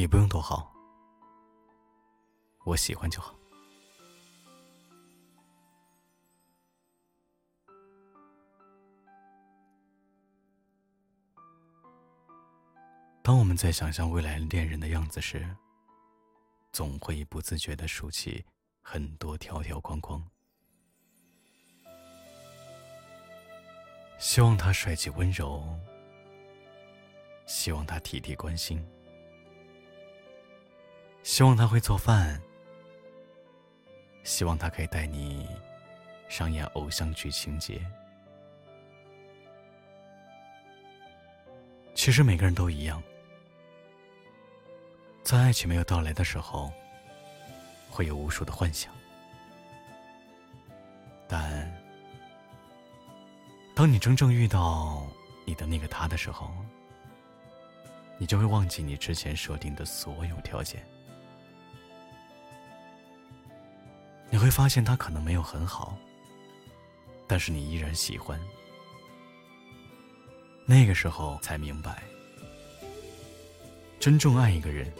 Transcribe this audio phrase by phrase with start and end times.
[0.00, 0.72] 你不用多好，
[2.64, 3.34] 我喜欢就好。
[13.20, 15.46] 当我们在想象未来恋人的样子时，
[16.72, 18.42] 总会不自觉的竖起
[18.80, 20.26] 很多条条框框。
[24.18, 25.62] 希望他帅气温柔，
[27.44, 28.82] 希望他体贴关心，
[31.22, 32.40] 希望他会做饭，
[34.24, 35.48] 希望他可以带你
[36.28, 37.80] 上演偶像剧情节。
[41.94, 43.02] 其实每个人都一样。
[45.22, 46.72] 在爱情没有到来的时候，
[47.90, 48.92] 会有无数的幻想，
[51.28, 51.70] 但
[53.76, 55.06] 当你真正遇到
[55.44, 56.50] 你的那个他的时候，
[58.18, 60.84] 你就会忘记你之前设定的所有条件。
[64.40, 65.94] 你会发现他可能没有很好，
[67.26, 68.40] 但是你依然喜欢。
[70.64, 72.02] 那个时候才明白，
[73.98, 74.90] 真正爱一个人。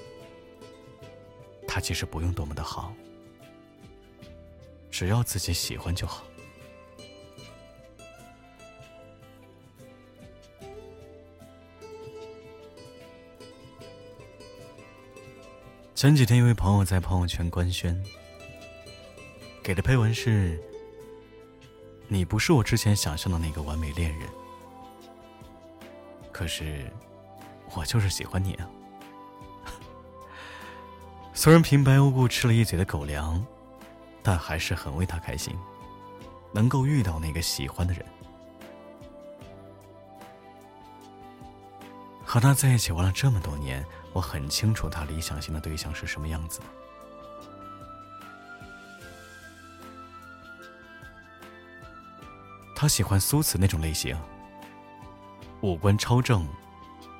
[1.67, 2.93] 他其实不用多么的好，
[4.91, 6.23] 只要自己喜欢就好。
[15.95, 18.05] 前几天，一位朋友在朋友圈官宣，
[19.71, 20.61] 给的配文是
[22.11, 24.29] ：“你不是我之前想象的那个完美恋人，
[26.33, 26.91] 可是
[27.77, 28.69] 我就是喜欢你啊。
[31.33, 33.47] ”虽然平白无故吃了一嘴的狗粮，
[34.25, 35.57] 但还是很为他开心，
[36.51, 38.05] 能够遇到那个喜欢的人，
[42.25, 46.59] 和他在一起玩了这么多年，我很清楚他理想型的对象是什么样子。
[52.81, 54.19] 他喜欢苏慈那种类型，
[55.61, 56.49] 五官超正，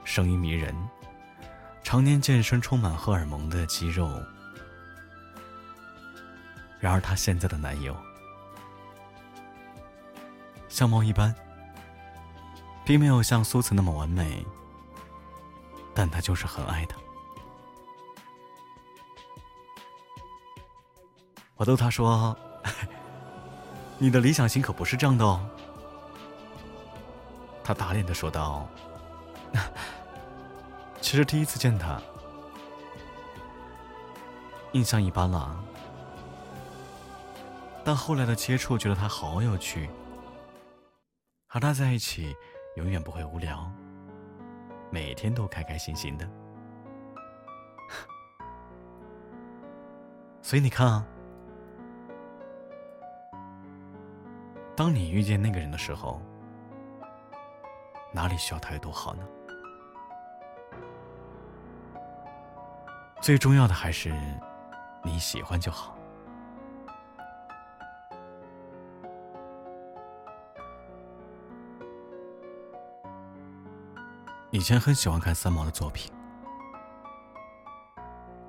[0.05, 0.75] 声音迷人。
[1.83, 4.09] 常年健身、充满荷尔蒙的肌肉。
[6.79, 7.95] 然而，她现在的男友
[10.71, 11.35] 相貌一般，
[12.83, 14.43] 并没有像苏慈那么完美，
[15.95, 16.97] 但他就是很爱她。
[21.57, 22.35] 我逗他说
[24.01, 25.41] ：“你的理想型可不是这样的哦。”
[27.63, 28.67] 他打脸的说道。
[31.01, 32.01] 其实第一次见他，
[34.73, 35.59] 印象一般了。
[37.83, 39.91] 但后来的接触，觉得他好有趣，
[41.49, 42.37] 和他在一起
[42.77, 43.69] 永远不会无聊，
[44.91, 46.31] 每天都开开心心的。
[50.43, 51.05] 所以你看啊，
[54.81, 56.23] 当你遇见那个人的时候，
[58.15, 59.23] 哪里需要他有多好呢？
[63.21, 64.11] 最重要的还是
[65.05, 65.95] 你喜欢就好。
[74.51, 76.11] 以前很喜欢看三毛的作品，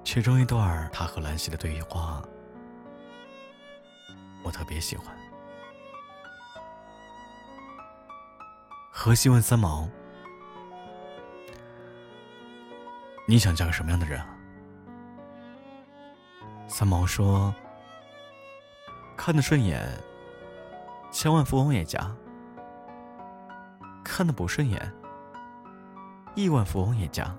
[0.02, 2.24] 其中一段他和兰溪的对话，
[4.46, 5.13] 我特别喜欢。
[9.03, 9.89] 荷西问三毛
[13.25, 14.28] ：“你想嫁个什么样的人啊？”
[16.69, 17.51] 三毛说
[19.17, 19.89] ：“看得顺眼，
[21.12, 22.16] 千万富翁也嫁；
[24.03, 24.94] 看得不顺眼，
[26.35, 27.35] 亿万富翁也嫁。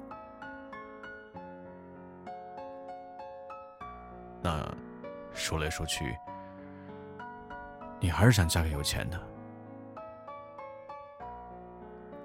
[4.42, 4.68] 那
[5.32, 6.12] 说来说去，
[8.00, 9.26] 你还是想嫁个有钱的。”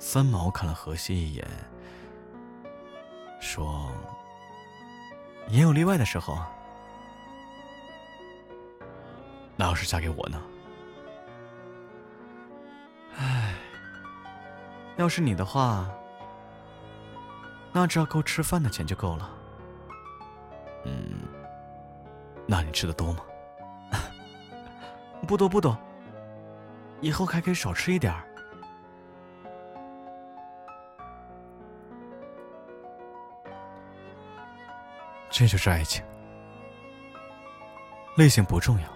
[0.10, 1.46] 三毛看了荷西一眼，
[3.42, 3.92] 说
[5.52, 6.42] ：“也有例外的时候。”
[9.58, 10.42] 那要是嫁给我呢？
[13.18, 13.54] 唉，
[14.96, 15.86] 要是你的话，
[17.74, 19.30] 那只要够吃饭的钱就够了。
[20.86, 21.20] 嗯，
[22.48, 23.20] 那你吃的多吗？
[25.28, 25.78] 不多不多，
[27.02, 28.24] 以后还可以少吃一点儿。
[35.40, 36.04] 这就是爱情，
[38.16, 38.88] 类型不重要。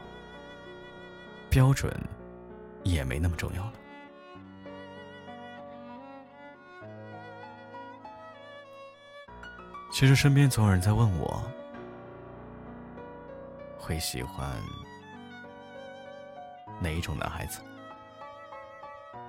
[1.51, 1.95] 标准
[2.81, 3.73] 也没那么重要了。
[9.91, 11.43] 其实身边总有人在问我，
[13.77, 14.49] 会喜欢
[16.79, 17.61] 哪一种男孩子，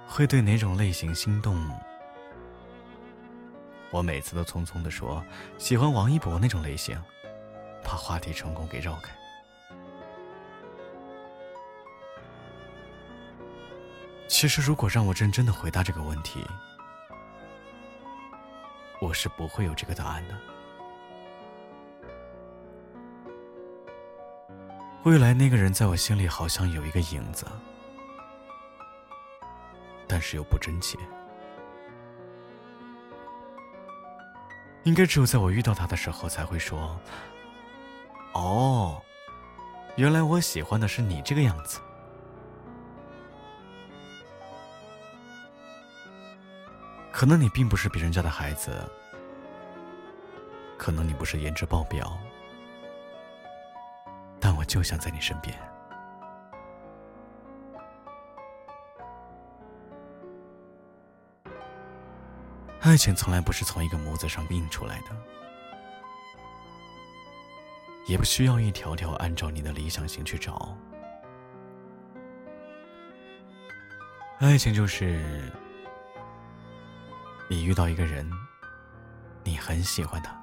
[0.09, 1.63] 会对哪种类型心动。
[3.93, 5.23] 我每次都匆匆的说
[5.59, 7.01] 喜欢王一博那种类型，
[7.85, 9.13] 把话题成功给绕开。
[14.27, 16.45] 其实，如果让我认真的回答这个问题，
[18.99, 20.35] 我是不会有这个答案的。
[25.05, 27.45] 未来那个人在我心里好像有一个影子，
[30.09, 30.97] 但是又不真切。
[34.85, 36.99] 应该只有在我遇到他的时候，才会说
[38.35, 39.01] ：“哦，
[39.97, 41.81] 原来我喜欢的是你这个样子。”
[47.13, 48.73] 可能你并不是别人家的孩子，
[50.77, 52.19] 可能你不是颜值爆表，
[54.41, 55.57] 但我就想在你身边。
[62.83, 65.17] 爱情从来不是从一个模子上印出来的，
[68.07, 70.77] 也不需要一条条按照你的理想型去找。
[74.41, 75.49] 爱情就是，
[77.49, 78.29] 你遇到一个人，
[79.45, 80.37] 你很喜欢他，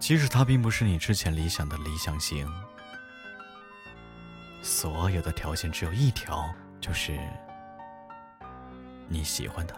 [0.00, 2.44] 即使他并不是你之前理想的理想型，
[4.62, 7.16] 所有的条件只有一条，就是
[9.06, 9.76] 你喜欢他。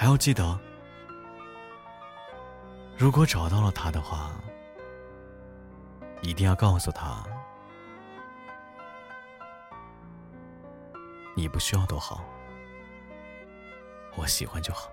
[0.00, 0.56] 还要记得，
[2.96, 4.30] 如果找到了他的话，
[6.22, 7.24] 一定要告诉他，
[11.34, 12.22] 你不需要多好，
[14.14, 14.88] 我喜欢就好。